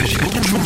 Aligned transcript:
Bonjour. 0.00 0.58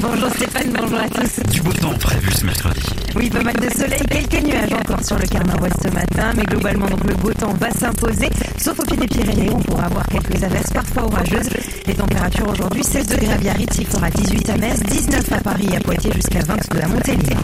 Bonjour 0.00 0.30
Stéphane, 0.30 0.72
bonjour 0.72 1.00
à 1.00 1.08
tous. 1.08 1.42
Du 1.50 1.60
beau 1.60 1.72
temps 1.72 1.92
prévu 1.98 2.30
ce 2.30 2.46
mercredi. 2.46 2.80
Oui, 3.16 3.28
pas 3.28 3.42
mal 3.42 3.56
de 3.56 3.68
soleil, 3.68 4.00
quelques 4.08 4.44
nuages 4.44 4.72
encore 4.72 5.04
sur 5.04 5.18
le 5.18 5.26
Carnaval 5.26 5.72
ce 5.82 5.88
matin, 5.88 6.32
mais 6.36 6.44
globalement 6.44 6.86
donc 6.86 7.02
le 7.04 7.14
beau 7.16 7.32
temps 7.32 7.52
va 7.54 7.70
s'imposer, 7.72 8.30
sauf 8.56 8.78
au 8.78 8.84
pied 8.84 8.96
des 8.96 9.08
Pyrénées, 9.08 9.50
on 9.52 9.58
pourra 9.58 9.86
avoir 9.86 10.06
quelques 10.06 10.44
averses 10.44 10.70
parfois 10.72 11.04
orageuses. 11.04 11.50
Les 11.86 11.94
températures 11.94 12.48
aujourd'hui 12.48 12.84
16 12.84 13.08
degrés 13.08 13.32
à 13.32 13.38
Biarritz, 13.38 13.76
il 13.76 13.86
fera 13.86 14.08
18 14.08 14.50
à 14.50 14.56
Metz, 14.58 14.80
19 14.84 15.32
à 15.32 15.40
Paris 15.40 15.68
et 15.72 15.76
à 15.76 15.80
Poitiers 15.80 16.12
jusqu'à 16.12 16.40
22 16.44 16.80
à 16.80 16.86
Montélimar. 16.86 17.42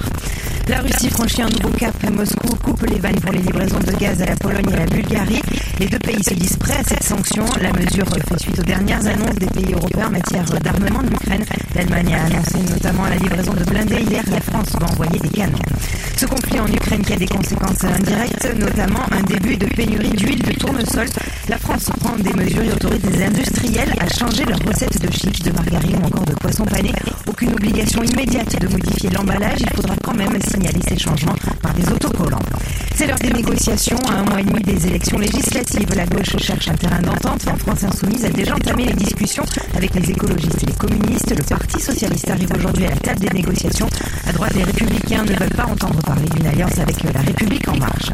La 0.69 0.81
Russie 0.81 1.11
franchit 1.11 1.43
un 1.43 1.49
nouveau 1.49 1.69
cap. 1.71 1.95
Moscou 2.11 2.49
coupe 2.57 2.83
les 2.87 2.99
vannes 2.99 3.21
pour 3.21 3.33
les 3.33 3.39
livraisons 3.39 3.79
de 3.79 3.93
gaz 3.93 4.21
à 4.21 4.27
la 4.27 4.35
Pologne 4.37 4.67
et 4.71 4.75
à 4.75 4.79
la 4.79 4.87
Bulgarie. 4.87 5.41
Les 5.79 5.87
deux 5.87 5.99
pays 5.99 6.23
se 6.25 6.35
disent 6.35 6.57
prêts 6.57 6.79
à 6.79 6.83
cette 6.83 7.05
sanction. 7.05 7.45
La 7.61 7.73
mesure 7.73 8.07
fait 8.09 8.41
suite 8.41 8.59
aux 8.59 8.65
dernières 8.65 9.07
annonces 9.07 9.37
des 9.37 9.47
pays 9.47 9.73
européens 9.73 10.09
en 10.09 10.11
matière 10.11 10.45
d'armement 10.61 11.03
de 11.03 11.11
l'Ukraine. 11.11 11.45
L'Allemagne 11.75 12.15
a 12.15 12.25
annoncé 12.25 12.59
notamment 12.69 13.05
la 13.07 13.17
livraison 13.17 13.53
de 13.53 13.65
blindés 13.65 14.03
hier. 14.03 14.25
La 14.31 14.41
France 14.41 14.73
va 14.81 14.87
envoyer 14.87 15.19
des 15.21 15.29
canons. 15.29 15.59
Ce 16.17 16.27
conflit 16.27 16.59
en 16.59 16.67
Ukraine 16.67 17.03
qui 17.03 17.13
a 17.13 17.17
des 17.17 17.27
conséquences 17.27 17.85
indirectes, 17.85 18.49
notamment 18.57 19.05
un 19.13 19.23
début 19.23 19.57
de 19.57 19.67
pénurie 19.67 20.11
d'huile 20.11 20.43
de 20.43 20.53
tournesol. 20.53 21.07
La 21.49 21.59
France 21.59 21.91
prend 22.01 22.17
des 22.17 22.33
mesures 22.33 22.65
et 22.65 22.73
autorise 22.73 23.03
des 23.03 23.23
industriels 23.23 23.93
à 24.01 24.09
changer 24.09 24.45
leurs 24.45 24.65
recettes 24.67 25.01
de 25.01 25.13
chips, 25.13 25.43
de 25.43 25.53
margarine 25.53 25.99
ou 26.03 26.07
encore 26.07 26.25
de 26.25 26.33
poisson 26.35 26.65
pané. 26.65 26.93
Aucune 27.29 27.53
obligation 27.53 28.03
immédiate 28.03 28.61
de 28.61 28.67
modifier 28.67 29.11
l'emballage. 29.11 29.61
Il 29.61 29.71
faudra 29.77 29.95
quand 30.03 30.15
même 30.15 30.35
signaler 30.57 30.81
ces 30.89 30.99
changements 30.99 31.35
par 31.61 31.75
des 31.75 31.87
autocollants. 31.89 32.39
C'est 32.95 33.07
l'heure 33.07 33.19
des 33.19 33.31
négociations. 33.31 33.99
À 34.09 34.21
un 34.21 34.25
mois 34.25 34.41
et 34.41 34.45
demi 34.45 34.63
des 34.63 34.87
élections 34.87 35.19
législatives, 35.19 35.89
la 35.95 36.07
gauche 36.07 36.35
cherche 36.39 36.69
un 36.69 36.75
terrain 36.75 37.01
d'entente. 37.03 37.45
La 37.45 37.57
France 37.57 37.85
insoumise 37.85 38.25
a 38.25 38.31
déjà 38.31 38.55
entamé 38.55 38.87
les 38.87 38.95
discussions 38.95 39.45
avec 39.75 39.95
les 39.95 40.11
écologistes 40.11 40.63
et 40.63 40.67
les 40.67 40.73
communistes. 40.73 41.37
Le 41.37 41.43
Parti 41.43 41.79
socialiste 41.79 42.31
arrive 42.31 42.49
aujourd'hui 42.57 42.87
à 42.87 42.91
la 42.91 42.97
table 42.97 43.21
des 43.21 43.29
négociations. 43.31 43.89
À 44.27 44.33
droite, 44.33 44.55
les 44.55 44.65
républicains 44.65 45.25
ne 45.25 45.35
veulent 45.35 45.57
pas 45.57 45.67
entendre 45.67 46.01
parler 46.03 46.29
d'une 46.35 46.47
alliance 46.47 46.79
avec 46.79 47.03
la 47.03 47.21
République 47.21 47.69
en 47.69 47.77
marche. 47.77 48.11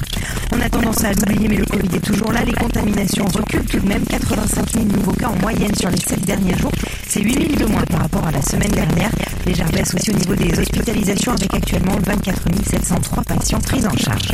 On 0.52 0.60
a 0.60 0.68
tendance 0.68 1.04
à 1.04 1.12
l'oublier, 1.12 1.48
mais 1.48 1.56
le 1.56 1.66
Covid 1.66 1.94
est 1.94 2.04
toujours 2.04 2.32
là. 2.32 2.42
Les 2.44 2.52
contaminations 2.52 3.26
reculent 3.26 3.66
tout 3.66 3.78
de 3.78 3.86
même. 3.86 4.04
85 4.04 4.70
000 4.72 4.84
nouveaux 4.86 5.12
cas 5.12 5.28
en 5.28 5.36
moyenne 5.36 5.74
sur 5.76 5.90
les 5.90 6.00
7 6.00 6.24
derniers 6.24 6.58
jours. 6.58 6.72
C'est 7.06 7.20
8 7.20 7.56
000 7.56 7.68
de 7.68 7.72
moins 7.72 7.84
par 7.84 8.00
rapport 8.00 8.26
à 8.26 8.32
la 8.32 8.42
semaine 8.42 8.72
dernière. 8.72 9.10
Légère 9.46 9.70
baisse 9.72 9.94
aussi 9.94 10.10
au 10.10 10.14
niveau 10.14 10.34
des 10.34 10.58
hospitalisations 10.58 11.32
avec 11.32 11.52
actuellement 11.54 11.96
24 12.04 12.42
703 12.64 13.24
patients 13.24 13.58
pris 13.60 13.84
en 13.86 13.96
charge. 13.96 14.32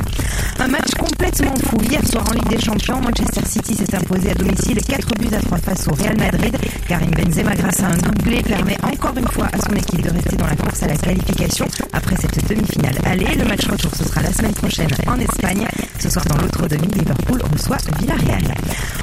Un 0.58 0.68
match 0.68 0.92
complètement 0.98 1.54
fou. 1.64 1.76
Hier 1.82 2.06
soir 2.06 2.24
en 2.28 2.32
Ligue 2.32 2.48
des 2.48 2.60
Champions, 2.60 3.00
Manchester 3.00 3.40
City 3.46 3.74
s'est 3.74 3.96
imposé 3.96 4.30
à 4.30 4.34
domicile 4.34 4.78
4 4.82 5.08
buts 5.18 5.34
à 5.34 5.40
3 5.40 5.58
face 5.58 5.88
au 5.88 5.94
Real 5.94 6.16
Madrid. 6.18 6.56
Karim 6.86 7.10
Benzema, 7.10 7.54
grâce 7.54 7.80
à 7.80 7.86
un 7.86 7.96
doublé, 7.96 8.42
permet 8.42 8.76
encore 8.82 9.16
une 9.16 9.28
fois 9.28 9.48
à 9.52 9.58
son 9.58 9.74
équipe 9.76 10.02
de 10.02 10.10
rester 10.10 10.36
dans 10.36 10.46
la 10.46 10.56
course 10.56 10.82
à 10.82 10.88
la 10.88 10.96
qualification 10.96 11.66
après 11.92 12.16
cette 12.16 12.48
demi-finale. 12.48 12.96
Allez, 13.04 13.34
le 13.36 13.44
match 13.44 13.66
retour, 13.66 13.94
ce 13.94 14.04
sera 14.04 14.22
la 14.22 14.32
semaine 14.32 14.54
prochaine 14.54 14.90
en 15.06 15.18
Espagne. 15.18 15.66
Ce 15.98 16.10
soir, 16.10 16.24
dans 16.26 16.36
l'autre 16.36 16.68
demi, 16.68 16.86
Liverpool 16.94 17.40
reçoit 17.52 17.78
Villarreal. 17.98 18.54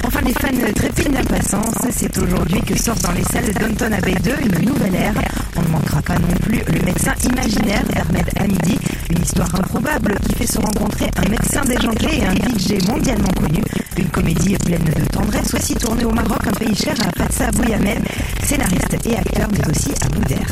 Enfin, 0.03 0.21
les 0.21 0.33
fans 0.33 0.73
trépignent 0.75 1.13
d'impatience. 1.13 1.75
C'est 1.91 2.17
aujourd'hui 2.17 2.61
que 2.61 2.79
sort 2.79 2.95
dans 2.97 3.11
les 3.11 3.23
salles 3.23 3.53
Downton 3.59 3.93
Abbey 3.93 4.15
2 4.23 4.31
une 4.43 4.65
nouvelle 4.65 4.95
ère. 4.95 5.13
On 5.57 5.61
ne 5.61 5.67
manquera 5.69 5.94
pas 6.01 6.17
non 6.19 6.35
plus 6.41 6.61
le 6.67 6.81
médecin 6.85 7.13
imaginaire 7.23 7.83
d'Ahmed 7.85 8.29
Hamidi. 8.37 8.77
Une 9.09 9.21
histoire 9.21 9.53
improbable 9.55 10.15
qui 10.27 10.35
fait 10.35 10.47
se 10.47 10.59
rencontrer 10.59 11.09
un 11.17 11.29
médecin 11.29 11.61
déjanté 11.63 12.19
et 12.19 12.25
un 12.25 12.35
DJ 12.35 12.85
mondialement 12.87 13.31
connu. 13.39 13.63
Une 13.97 14.09
comédie 14.09 14.55
pleine 14.57 14.83
de 14.83 15.05
tendresse, 15.05 15.53
aussi 15.53 15.75
tournée 15.75 16.05
au 16.05 16.11
Maroc, 16.11 16.47
un 16.47 16.51
pays 16.51 16.75
cher 16.75 16.95
à 17.01 17.11
Fatsa 17.17 17.51
Bouyamed, 17.51 18.03
scénariste 18.43 18.97
et 19.05 19.15
acteur, 19.15 19.47
mais 19.51 19.69
aussi 19.69 19.91
à 20.01 20.09
Boudère. 20.09 20.51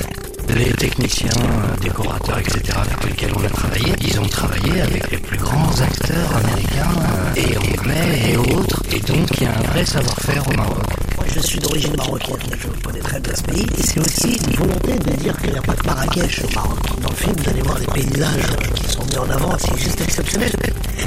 Les 0.50 0.72
techniciens, 0.74 1.30
décorateurs, 1.82 2.38
etc. 2.40 2.62
avec 2.76 3.06
lesquels 3.06 3.32
on 3.36 3.44
a 3.44 3.50
travaillé, 3.50 3.94
ils 4.02 4.20
ont 4.20 4.28
travaillé 4.28 4.82
avec 4.82 5.10
les 5.12 5.18
plus 5.18 5.38
grands 5.38 5.72
acteurs 5.82 6.38
américains 6.38 6.92
euh, 7.02 7.42
et 7.42 7.58
anglais 7.58 8.32
et 8.32 8.38
autres. 8.38 8.84
Et 8.92 9.00
donc 9.00 9.28
il 9.38 9.44
y 9.44 9.46
a 9.48 9.58
un 9.58 9.62
vrai 9.72 9.86
savoir-faire 9.86 10.48
au 10.48 10.54
Maroc. 10.58 10.84
Je 11.28 11.40
suis 11.40 11.60
d'origine 11.60 11.96
marocaine, 11.96 12.38
je 12.58 12.68
connais 12.86 13.00
très 13.00 13.20
bien 13.20 13.34
ce 13.36 13.44
pays. 13.44 13.66
Et 13.78 13.84
c'est 13.84 14.00
aussi 14.00 14.38
une 14.48 14.56
volonté 14.56 14.98
de 15.00 15.12
dire 15.18 15.38
qu'il 15.38 15.52
n'y 15.52 15.58
a 15.58 15.62
pas 15.62 15.74
que 15.74 15.86
Marrakech 15.86 16.44
au 16.44 16.56
Maroc. 16.56 16.80
Dans 17.02 17.10
le 17.10 17.16
film, 17.16 17.34
vous 17.38 17.50
allez 17.50 17.62
voir 17.62 17.80
les 17.80 17.88
paysages 17.88 18.58
qui 18.76 18.92
sont 18.92 19.06
mis 19.06 19.18
en 19.18 19.30
avant, 19.30 19.58
c'est 19.60 19.78
juste 19.78 20.02
exceptionnel. 20.02 20.52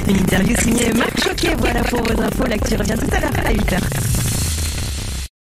Une 0.07 0.17
interview 0.17 0.55
signée 0.57 0.93
Marc 0.93 1.23
Choquet. 1.23 1.55
Voilà 1.59 1.83
pour 1.83 2.01
vos 2.03 2.21
infos. 2.21 2.45
L'actu 2.47 2.75
revient 2.75 2.95
tout 2.99 3.15
à 3.15 3.19
l'heure 3.19 3.31
à 3.45 3.53
8h. 3.53 4.16